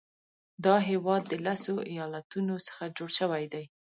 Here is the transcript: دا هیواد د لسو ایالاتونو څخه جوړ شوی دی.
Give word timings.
دا 0.65 0.75
هیواد 0.89 1.21
د 1.27 1.33
لسو 1.45 1.75
ایالاتونو 1.91 2.55
څخه 2.67 2.83
جوړ 2.97 3.09
شوی 3.19 3.43
دی. 3.53 3.63